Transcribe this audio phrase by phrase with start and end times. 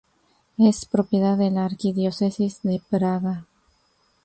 [0.57, 3.45] Es propiedad de la Arquidiócesis de Braga.